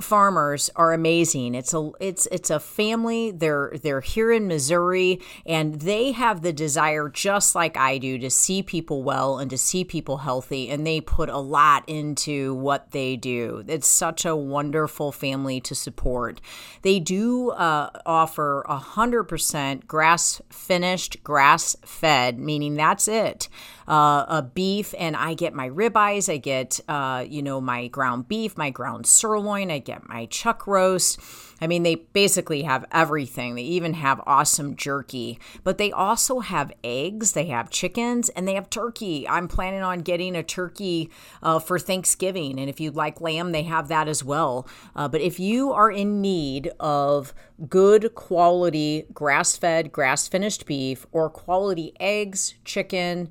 [0.00, 1.54] farmers are amazing.
[1.54, 3.30] It's a it's it's a family.
[3.30, 8.30] They're they're here in Missouri and they have the desire just like I do to
[8.30, 12.90] see people well and to see people healthy and they put a lot into what
[12.90, 13.64] they do.
[13.66, 16.40] It's such a wonderful family to support.
[16.82, 23.48] They do uh, offer a hundred percent grass finished, grass fed, meaning that's it
[23.86, 28.28] uh, a beef, and I get my ribeyes, I get uh, you know my ground
[28.28, 31.20] beef, my ground sirloin, I get my chuck roast.
[31.60, 33.54] I mean, they basically have everything.
[33.54, 38.54] They even have awesome jerky, but they also have eggs, they have chickens, and they
[38.54, 39.26] have turkey.
[39.28, 41.10] I'm planning on getting a turkey
[41.42, 44.66] uh, for Thanksgiving, and if you'd like lamb, they have that as well.
[44.96, 47.32] Uh, but if you are in need of
[47.68, 53.30] good quality grass fed, grass finished beef, or quality eggs, chicken,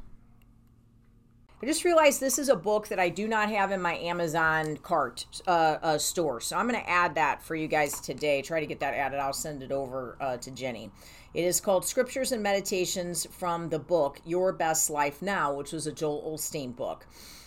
[1.61, 4.77] I just realized this is a book that I do not have in my Amazon
[4.77, 6.41] cart uh, uh, store.
[6.41, 8.41] So I'm going to add that for you guys today.
[8.41, 9.19] Try to get that added.
[9.19, 10.89] I'll send it over uh, to Jenny.
[11.35, 15.85] It is called Scriptures and Meditations from the book Your Best Life Now, which was
[15.85, 17.05] a Joel Osteen book.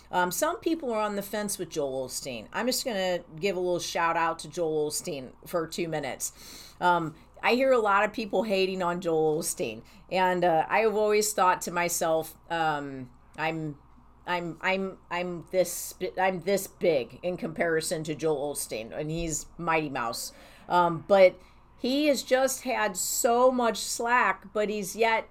[0.09, 2.47] Um, some people are on the fence with Joel Osteen.
[2.53, 6.31] I'm just going to give a little shout out to Joel Osteen for two minutes.
[6.79, 10.95] Um, I hear a lot of people hating on Joel Osteen, and uh, I have
[10.95, 13.75] always thought to myself, um, I'm
[14.27, 19.89] I'm I'm I'm this I'm this big in comparison to Joel Osteen, and he's Mighty
[19.89, 20.33] Mouse.
[20.67, 21.39] Um, but
[21.77, 25.27] he has just had so much slack, but he's yet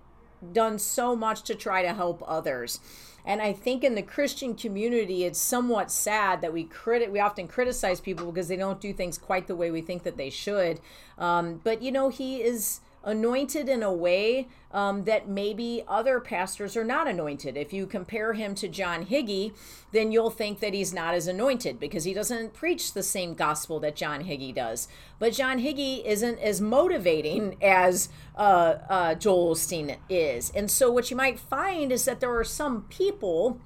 [0.52, 2.81] done so much to try to help others.
[3.26, 7.49] And I think in the Christian community, it's somewhat sad that we credit we often
[7.49, 10.81] criticize people because they don't do things quite the way we think that they should.
[11.19, 16.76] Um, but you know, he is anointed in a way um, that maybe other pastors
[16.76, 17.56] are not anointed.
[17.56, 19.52] If you compare him to John Hagee,
[19.92, 23.78] then you'll think that he's not as anointed because he doesn't preach the same gospel
[23.80, 24.88] that John Hagee does.
[25.18, 30.50] But John Hagee isn't as motivating as uh, uh, Joel Osteen is.
[30.50, 33.60] And so what you might find is that there are some people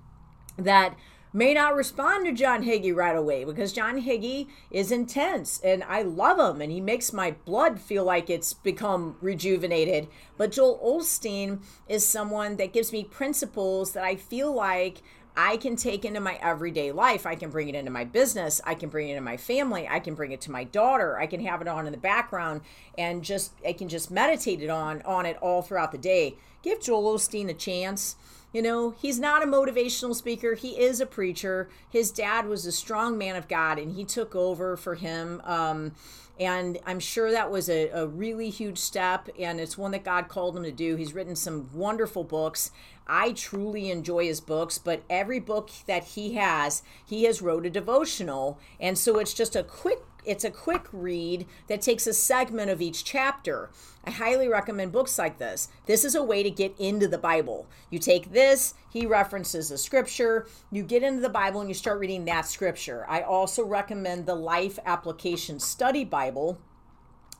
[0.58, 0.96] that
[1.32, 6.02] may not respond to John Hagee right away because John Hagee is intense and I
[6.02, 10.08] love him and he makes my blood feel like it's become rejuvenated.
[10.36, 15.02] But Joel Osteen is someone that gives me principles that I feel like
[15.40, 17.24] I can take into my everyday life.
[17.24, 18.60] I can bring it into my business.
[18.64, 19.86] I can bring it into my family.
[19.88, 21.16] I can bring it to my daughter.
[21.16, 22.62] I can have it on in the background
[22.98, 26.34] and just I can just meditate it on on it all throughout the day.
[26.62, 28.16] Give Joel Osteen a chance.
[28.52, 30.54] You know, he's not a motivational speaker.
[30.54, 31.68] He is a preacher.
[31.90, 35.42] His dad was a strong man of God, and he took over for him.
[35.44, 35.92] Um,
[36.40, 40.28] and I'm sure that was a, a really huge step, and it's one that God
[40.28, 40.96] called him to do.
[40.96, 42.70] He's written some wonderful books.
[43.06, 47.70] I truly enjoy his books, but every book that he has, he has wrote a
[47.70, 48.58] devotional.
[48.78, 52.82] And so it's just a quick it's a quick read that takes a segment of
[52.82, 53.70] each chapter.
[54.04, 55.68] I highly recommend books like this.
[55.86, 57.66] This is a way to get into the Bible.
[57.90, 61.98] You take this, he references a scripture, you get into the Bible and you start
[61.98, 63.06] reading that scripture.
[63.08, 66.58] I also recommend the Life Application Study Bible.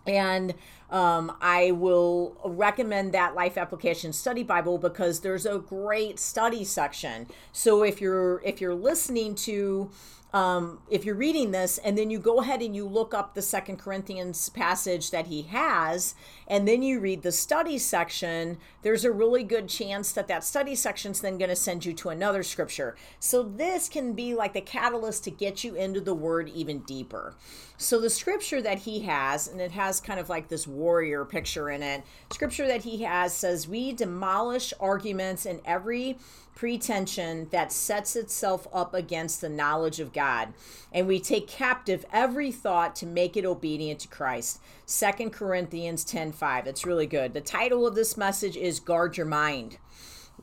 [0.07, 0.55] And
[0.91, 7.27] um, I will recommend that Life Application Study Bible because there's a great study section.
[7.53, 9.91] So if you're if you're listening to
[10.33, 13.43] um, if you're reading this and then you go ahead and you look up the
[13.43, 16.15] second corinthians passage that he has
[16.47, 20.75] and then you read the study section there's a really good chance that that study
[20.75, 22.97] section is then going to send you to another scripture.
[23.19, 27.35] So this can be like the catalyst to get you into the word even deeper.
[27.77, 31.71] So the scripture that he has and it has kind of like this warrior picture
[31.71, 36.19] in it scripture that he has says we demolish arguments and every
[36.59, 40.53] pretension that sets itself up against the knowledge of God,
[40.93, 44.59] and we take captive every thought to make it obedient to Christ.
[44.85, 46.65] Second Corinthians 10:5.
[46.65, 47.33] That's really good.
[47.33, 49.79] The title of this message is Guard Your Mind.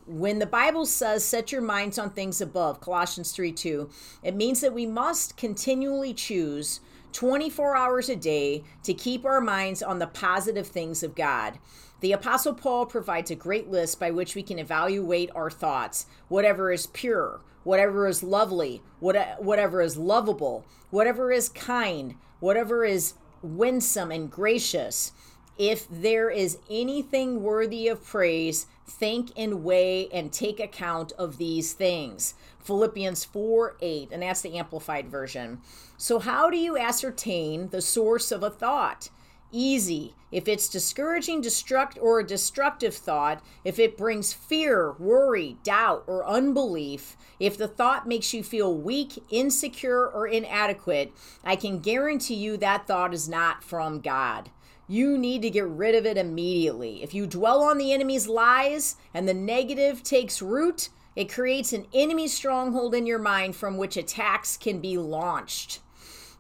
[0.08, 3.90] When the Bible says set your minds on things above, Colossians 3 2,
[4.24, 6.80] it means that we must continually choose
[7.16, 11.58] 24 hours a day to keep our minds on the positive things of God.
[12.02, 16.74] The Apostle Paul provides a great list by which we can evaluate our thoughts, whatever
[16.74, 24.12] is pure, whatever is lovely, what, whatever is lovable, whatever is kind, whatever is winsome
[24.12, 25.14] and gracious.
[25.58, 31.74] If there is anything worthy of praise, think and weigh and take account of these
[31.74, 32.36] things.
[32.60, 35.62] Philippians 4 8, and that's the Amplified Version.
[35.98, 39.10] So, how do you ascertain the source of a thought?
[39.56, 40.14] Easy.
[40.32, 46.28] If it's discouraging, destruct, or a destructive thought, if it brings fear, worry, doubt, or
[46.28, 52.58] unbelief, if the thought makes you feel weak, insecure, or inadequate, I can guarantee you
[52.58, 54.50] that thought is not from God.
[54.88, 57.02] You need to get rid of it immediately.
[57.02, 61.88] If you dwell on the enemy's lies and the negative takes root, it creates an
[61.94, 65.80] enemy stronghold in your mind from which attacks can be launched.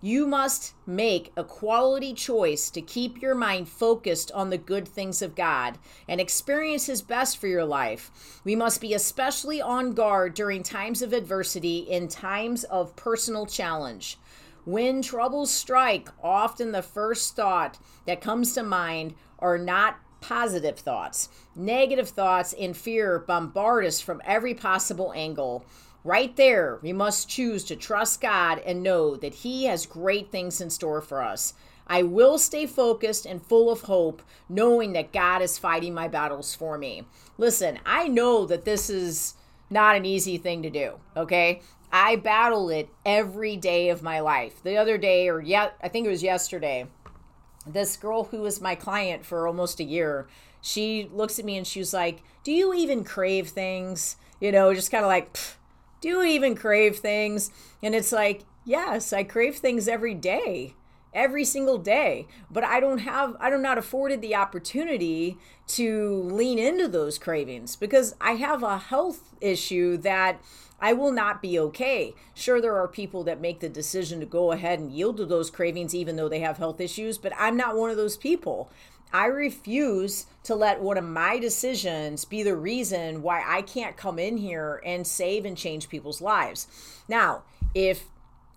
[0.06, 5.24] You must make a quality choice to keep your mind focused on the good things
[5.24, 8.40] of God and experience His best for your life.
[8.44, 14.20] We must be especially on guard during times of adversity, in times of personal challenge.
[14.64, 21.30] When troubles strike, often the first thought that comes to mind are not positive thoughts.
[21.56, 25.66] Negative thoughts and fear bombard us from every possible angle.
[26.06, 30.62] Right there, we must choose to trust God and know that He has great things
[30.62, 31.56] in store for us.
[31.88, 36.54] I will stay focused and full of hope, knowing that God is fighting my battles
[36.54, 37.08] for me.
[37.40, 39.34] Listen, I know that this is
[39.72, 41.64] not an easy thing to do, okay?
[41.92, 44.62] I battle it every day of my life.
[44.62, 46.86] The other day, or yet, I think it was yesterday,
[47.66, 50.28] this girl who was my client for almost a year,
[50.62, 54.18] she looks at me and she was like, Do you even crave things?
[54.40, 55.36] You know, just kind of like,
[56.06, 57.50] Do you even crave things?
[57.82, 60.76] And it's like, Yes, I crave things every day
[61.14, 66.90] every single day but i don't have i'm not afforded the opportunity to lean into
[66.90, 70.42] those cravings because i have a health issue that
[70.78, 72.14] I will not be okay.
[72.34, 75.50] Sure, there are people that make the decision to go ahead and yield to those
[75.50, 78.70] cravings even though they have health issues, but I'm not one of those people.
[79.14, 84.20] I refuse to let one of my decisions be the reason why I can't come
[84.20, 86.68] in here and save and change people's lives.
[87.08, 87.44] Now,
[87.74, 88.06] if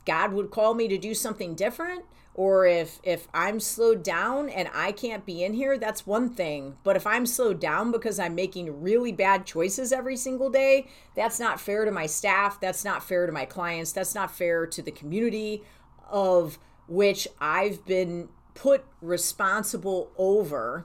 [0.05, 2.05] God would call me to do something different,
[2.39, 6.77] or if if I'm slowed down and I can't be in here, that's one thing.
[6.85, 10.87] But if I'm slowed down because I'm making really bad choices every single day,
[11.17, 14.67] that's not fair to my staff, that's not fair to my clients, that's not fair
[14.69, 15.65] to the community
[16.09, 18.29] of which I've been
[18.59, 20.85] put responsible over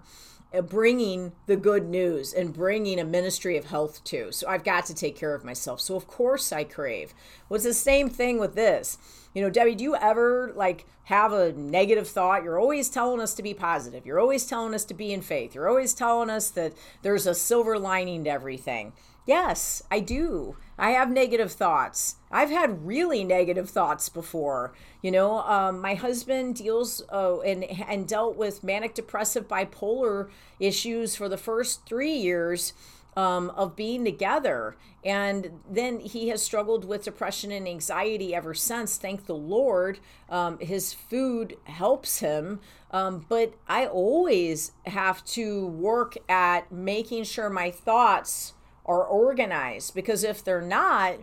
[0.54, 4.32] uh, bringing the good news and bringing a ministry of health to.
[4.32, 5.82] So I've got to take care of myself.
[5.82, 7.14] So of course I crave.
[7.48, 8.98] What's the same thing with this?
[9.34, 12.44] You know, Debbie, do you ever like have a negative thought?
[12.44, 14.06] You're always telling us to be positive.
[14.06, 15.56] You're always telling us to be in faith.
[15.56, 18.94] You're always telling us that there's a silver lining to everything.
[19.26, 20.58] Yes, I do.
[20.78, 22.18] I have negative thoughts.
[22.30, 24.74] I've had really negative thoughts before.
[25.02, 31.16] You know, um, my husband deals uh, and and dealt with manic depressive bipolar issues
[31.16, 32.74] for the first three years
[33.16, 34.76] um, of being together.
[35.04, 38.98] And then he has struggled with depression and anxiety ever since.
[38.98, 40.00] Thank the Lord.
[40.30, 42.60] Um, his food helps him.
[42.92, 48.54] Um, but I always have to work at making sure my thoughts
[48.86, 51.16] are organized because if they're not,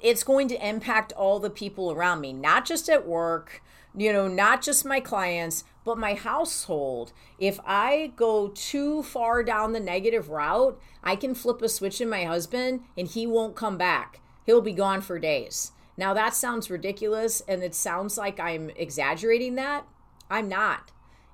[0.00, 3.62] it's going to impact all the people around me, not just at work,
[3.96, 7.12] you know, not just my clients, but my household.
[7.38, 12.08] If I go too far down the negative route, I can flip a switch in
[12.08, 14.20] my husband and he won't come back.
[14.44, 15.72] He'll be gone for days.
[15.96, 19.86] Now, that sounds ridiculous and it sounds like I'm exaggerating that.
[20.30, 20.90] I'm not.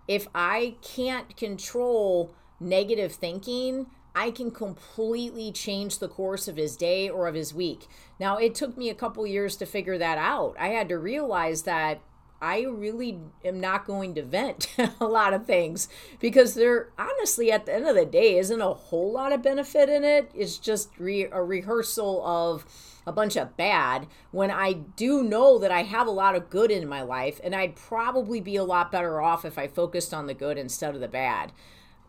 [0.09, 7.09] If I can't control negative thinking, I can completely change the course of his day
[7.09, 7.87] or of his week.
[8.19, 10.57] Now, it took me a couple years to figure that out.
[10.59, 12.01] I had to realize that
[12.41, 14.69] I really am not going to vent
[15.01, 15.89] a lot of things
[16.21, 19.89] because there honestly at the end of the day isn't a whole lot of benefit
[19.89, 20.31] in it.
[20.35, 22.65] It's just re- a rehearsal of
[23.07, 26.71] a bunch of bad when I do know that I have a lot of good
[26.71, 30.27] in my life and I'd probably be a lot better off if I focused on
[30.27, 31.53] the good instead of the bad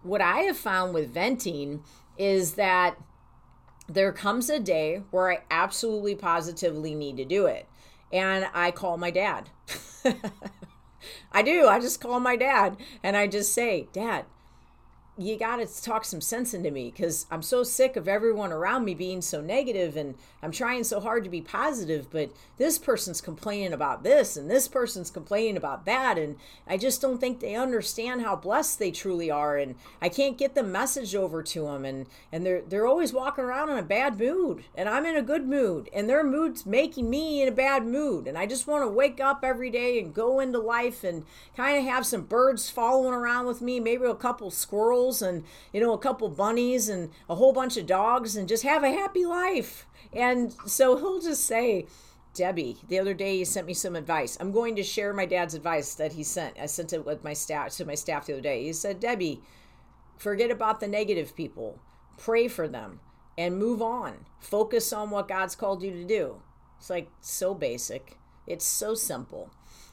[0.03, 1.83] what I have found with venting
[2.17, 2.97] is that
[3.87, 7.67] there comes a day where I absolutely positively need to do it.
[8.11, 9.49] And I call my dad.
[11.31, 11.67] I do.
[11.67, 14.25] I just call my dad and I just say, Dad,
[15.19, 18.85] you got to talk some sense into me because I'm so sick of everyone around
[18.85, 23.19] me being so negative and I'm trying so hard to be positive, but this person's
[23.19, 26.17] complaining about this and this person's complaining about that.
[26.17, 29.57] And I just don't think they understand how blessed they truly are.
[29.57, 31.83] And I can't get the message over to them.
[31.83, 35.21] And, and they're, they're always walking around in a bad mood and I'm in a
[35.21, 38.25] good mood and their mood's making me in a bad mood.
[38.25, 41.25] And I just want to wake up every day and go into life and
[41.57, 45.79] kind of have some birds following around with me, maybe a couple squirrels and you
[45.79, 49.25] know a couple bunnies and a whole bunch of dogs and just have a happy
[49.25, 51.85] life and so he'll just say
[52.33, 54.37] Debbie, the other day he sent me some advice.
[54.39, 56.59] I'm going to share my dad's advice that he sent.
[56.59, 58.63] I sent it with my staff to my staff the other day.
[58.63, 59.41] He said, "Debbie,
[60.17, 61.79] forget about the negative people.
[62.17, 62.99] Pray for them
[63.37, 64.25] and move on.
[64.39, 66.41] Focus on what God's called you to do."
[66.77, 68.17] It's like so basic.
[68.47, 69.51] It's so simple,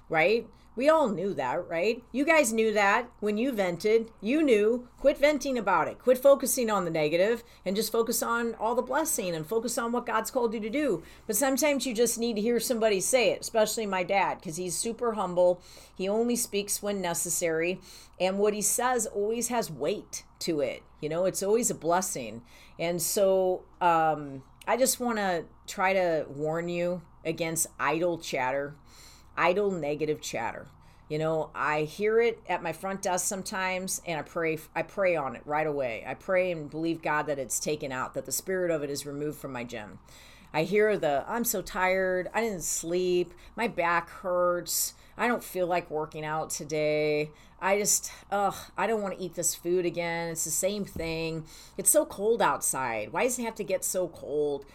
[0.09, 0.47] right?
[0.77, 2.05] We all knew that, right?
[2.13, 4.11] You guys knew that when you vented.
[4.21, 4.89] You knew.
[4.99, 5.99] Quit venting about it.
[5.99, 9.91] Quit focusing on the negative and just focus on all the blessing and focus on
[9.91, 11.03] what God's called you to do.
[11.27, 14.77] But sometimes you just need to hear somebody say it, especially my dad, because he's
[14.77, 15.63] super humble.
[15.97, 17.81] He only speaks when necessary.
[18.21, 20.83] And what he says always has weight to it.
[21.01, 22.43] You know, it's always a blessing.
[22.79, 28.77] And so um, I just want to try to warn you against idle chatter
[29.37, 30.67] idle negative chatter.
[31.09, 35.15] You know, I hear it at my front desk sometimes and I pray I pray
[35.15, 36.05] on it right away.
[36.07, 39.07] I pray and believe God that it's taken out, that the spirit of it is
[39.07, 40.01] removed from my gym.
[40.53, 45.67] I hear the I'm so tired, I didn't sleep, my back hurts, I don't feel
[45.67, 47.31] like working out today.
[47.61, 50.31] I just, ugh, I don't want to eat this food again.
[50.31, 51.47] It's the same thing.
[51.79, 53.13] It's so cold outside.
[53.13, 54.67] Why does it have to get so cold?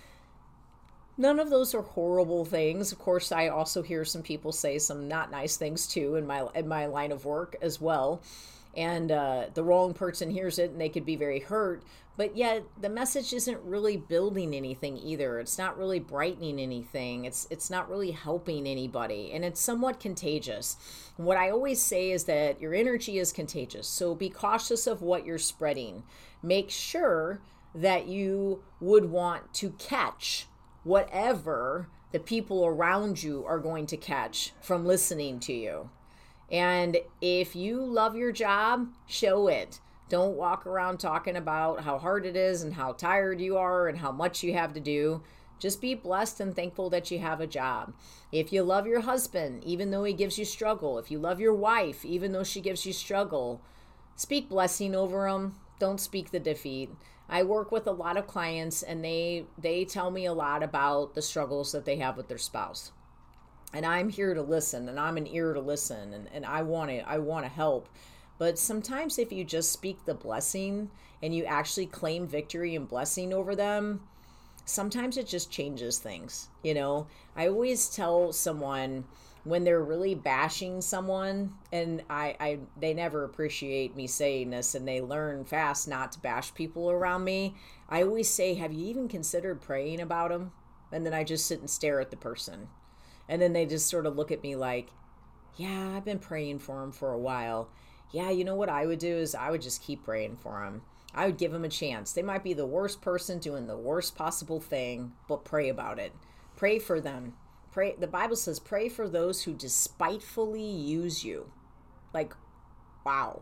[1.18, 2.92] None of those are horrible things.
[2.92, 6.48] Of course, I also hear some people say some not nice things too in my
[6.56, 8.22] in my line of work as well.
[8.76, 11.84] And uh, the wrong person hears it and they could be very hurt.
[12.18, 15.40] But yet the message isn't really building anything either.
[15.40, 17.26] It's not really brightening anything.
[17.26, 20.78] It's it's not really helping anybody, and it's somewhat contagious.
[21.18, 23.88] What I always say is that your energy is contagious.
[23.88, 26.04] So be cautious of what you're spreading.
[26.44, 27.42] Make sure
[27.74, 30.48] that you would want to catch
[30.84, 35.90] whatever the people around you are going to catch from listening to you.
[36.52, 39.80] And if you love your job, show it.
[40.10, 44.00] Don't walk around talking about how hard it is and how tired you are and
[44.00, 45.24] how much you have to do.
[45.58, 47.94] Just be blessed and thankful that you have a job.
[48.32, 51.54] If you love your husband, even though he gives you struggle, if you love your
[51.54, 53.62] wife, even though she gives you struggle,
[54.18, 55.56] speak blessing over them.
[55.80, 56.90] Don't speak the defeat.
[57.32, 61.16] I work with a lot of clients and they they tell me a lot about
[61.16, 62.92] the struggles that they have with their spouse.
[63.74, 66.92] And I'm here to listen and I'm an ear to listen and, and I want
[66.92, 67.88] to I want to help.
[68.38, 70.92] But sometimes if you just speak the blessing
[71.24, 74.02] and you actually claim victory and blessing over them,
[74.66, 76.50] sometimes it just changes things.
[76.64, 79.06] You know, I always tell someone
[79.44, 84.88] when they're really bashing someone and I, I they never appreciate me saying this and
[84.88, 87.56] they learn fast not to bash people around me
[87.90, 90.52] i always say have you even considered praying about them
[90.92, 92.68] and then i just sit and stare at the person.
[93.30, 94.90] And then they just sort of look at me like
[95.56, 97.70] yeah i've been praying for him for a while.
[98.12, 100.82] Yeah you know what i would do is i would just keep praying for him
[101.16, 102.12] i would give them a chance.
[102.12, 106.14] They might be the worst person doing the worst possible thing but pray about it.
[106.56, 107.34] Pray for them
[107.72, 111.52] Pray the Bible says pray for those who despitefully use you.
[112.14, 112.34] Like
[113.06, 113.42] wow.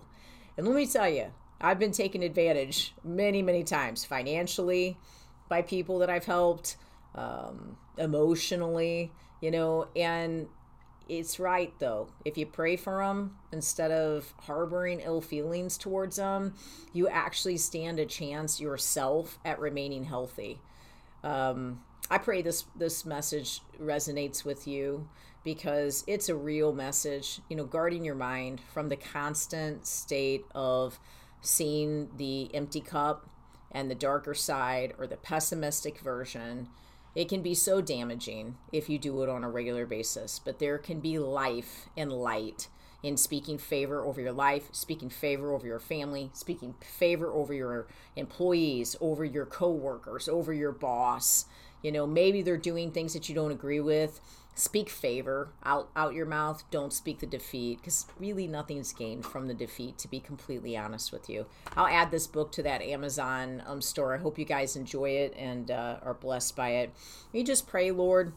[0.57, 1.27] And let me tell you,
[1.61, 4.97] I've been taken advantage many, many times financially
[5.47, 6.77] by people that I've helped,
[7.15, 9.11] um, emotionally,
[9.41, 10.47] you know, and
[11.09, 12.09] it's right though.
[12.23, 16.53] If you pray for them instead of harboring ill feelings towards them,
[16.93, 20.59] you actually stand a chance yourself at remaining healthy.
[21.23, 25.07] Um, I pray this this message resonates with you
[25.43, 27.39] because it's a real message.
[27.49, 30.99] You know, guarding your mind from the constant state of
[31.41, 33.29] seeing the empty cup
[33.71, 36.69] and the darker side or the pessimistic version.
[37.15, 40.77] It can be so damaging if you do it on a regular basis, but there
[40.77, 42.67] can be life and light
[43.01, 47.87] in speaking favor over your life, speaking favor over your family, speaking favor over your
[48.15, 51.45] employees, over your coworkers, over your boss.
[51.81, 54.19] You know maybe they're doing things that you don't agree with.
[54.55, 56.65] Speak favor out out your mouth.
[56.69, 61.13] Don't speak the defeat because really nothing's gained from the defeat to be completely honest
[61.13, 61.45] with you.
[61.77, 64.13] I'll add this book to that amazon um, store.
[64.13, 66.93] I hope you guys enjoy it and uh, are blessed by it.
[67.31, 68.33] You just pray lord.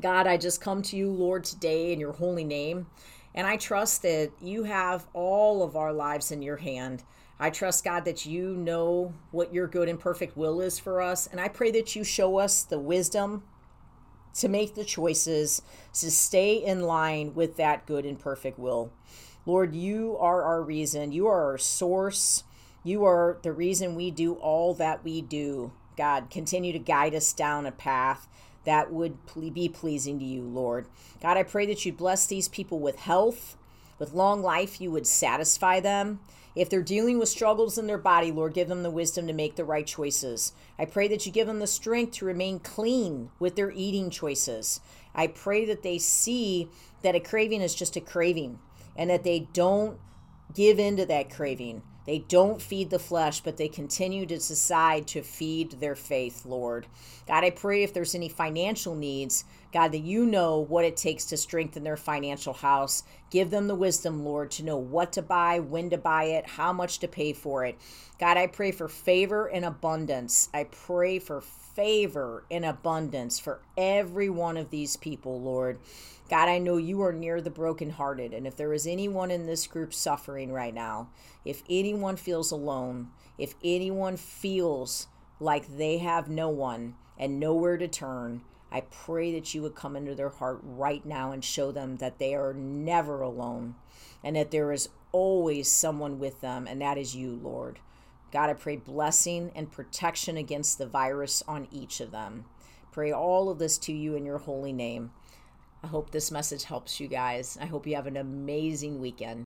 [0.00, 2.86] God i just come to you lord today in your holy name
[3.34, 7.02] and i trust that you have all of our lives in your hand
[7.42, 11.26] I trust, God, that you know what your good and perfect will is for us.
[11.26, 13.42] And I pray that you show us the wisdom
[14.34, 15.60] to make the choices
[15.94, 18.92] to stay in line with that good and perfect will.
[19.44, 21.10] Lord, you are our reason.
[21.10, 22.44] You are our source.
[22.84, 25.72] You are the reason we do all that we do.
[25.96, 28.28] God, continue to guide us down a path
[28.64, 29.16] that would
[29.54, 30.86] be pleasing to you, Lord.
[31.20, 33.56] God, I pray that you bless these people with health,
[33.98, 36.20] with long life, you would satisfy them.
[36.54, 39.56] If they're dealing with struggles in their body, Lord, give them the wisdom to make
[39.56, 40.52] the right choices.
[40.78, 44.80] I pray that you give them the strength to remain clean with their eating choices.
[45.14, 46.68] I pray that they see
[47.02, 48.58] that a craving is just a craving
[48.96, 49.98] and that they don't
[50.54, 51.82] give into that craving.
[52.04, 56.86] They don't feed the flesh, but they continue to decide to feed their faith, Lord.
[57.26, 61.24] God, I pray if there's any financial needs, God, that you know what it takes
[61.26, 63.04] to strengthen their financial house.
[63.32, 66.70] Give them the wisdom, Lord, to know what to buy, when to buy it, how
[66.70, 67.78] much to pay for it.
[68.20, 70.50] God, I pray for favor and abundance.
[70.52, 75.78] I pray for favor and abundance for every one of these people, Lord.
[76.28, 78.34] God, I know you are near the brokenhearted.
[78.34, 81.08] And if there is anyone in this group suffering right now,
[81.42, 85.06] if anyone feels alone, if anyone feels
[85.40, 89.96] like they have no one and nowhere to turn, I pray that you would come
[89.96, 93.74] into their heart right now and show them that they are never alone
[94.24, 97.78] and that there is always someone with them, and that is you, Lord.
[98.32, 102.46] God, I pray blessing and protection against the virus on each of them.
[102.90, 105.10] Pray all of this to you in your holy name.
[105.82, 107.58] I hope this message helps you guys.
[107.60, 109.44] I hope you have an amazing weekend.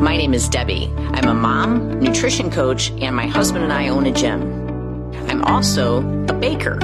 [0.00, 0.90] My name is Debbie.
[1.12, 4.40] I'm a mom, nutrition coach, and my husband and I own a gym.
[5.28, 6.78] I'm also a baker.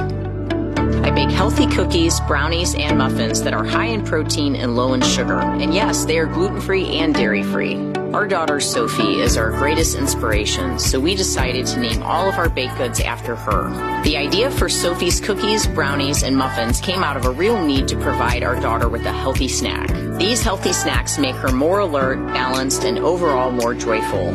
[1.03, 5.01] I bake healthy cookies, brownies, and muffins that are high in protein and low in
[5.01, 5.39] sugar.
[5.39, 7.96] And yes, they are gluten free and dairy free.
[8.13, 12.47] Our daughter Sophie is our greatest inspiration, so we decided to name all of our
[12.47, 14.01] baked goods after her.
[14.03, 17.97] The idea for Sophie's cookies, brownies, and muffins came out of a real need to
[17.97, 19.89] provide our daughter with a healthy snack.
[20.17, 24.31] These healthy snacks make her more alert, balanced, and overall more joyful.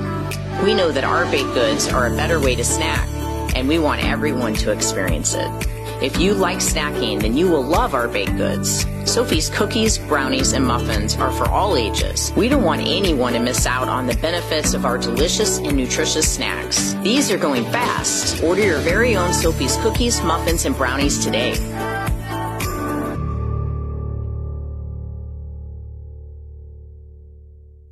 [0.62, 3.08] We know that our baked goods are a better way to snack,
[3.56, 5.71] and we want everyone to experience it.
[6.02, 8.84] If you like snacking, then you will love our baked goods.
[9.04, 12.32] Sophie's cookies, brownies, and muffins are for all ages.
[12.36, 16.28] We don't want anyone to miss out on the benefits of our delicious and nutritious
[16.34, 16.94] snacks.
[17.04, 18.42] These are going fast.
[18.42, 21.52] Order your very own Sophie's cookies, muffins, and brownies today.